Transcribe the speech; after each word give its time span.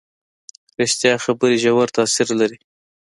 ریښتیا 0.79 1.13
خبرې 1.23 1.57
ژور 1.63 1.87
تاثیر 1.97 2.27
لري. 2.39 2.57